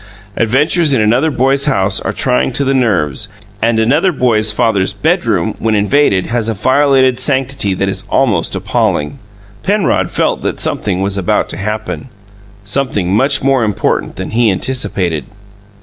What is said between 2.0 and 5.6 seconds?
are trying to the nerves; and another boy's father's bedroom,